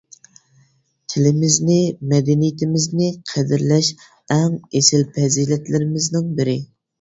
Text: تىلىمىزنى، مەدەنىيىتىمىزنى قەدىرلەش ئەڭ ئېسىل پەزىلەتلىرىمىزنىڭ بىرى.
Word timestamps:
تىلىمىزنى، 1.13 1.75
مەدەنىيىتىمىزنى 2.13 3.09
قەدىرلەش 3.33 3.91
ئەڭ 4.37 4.57
ئېسىل 4.81 5.05
پەزىلەتلىرىمىزنىڭ 5.19 6.35
بىرى. 6.43 6.59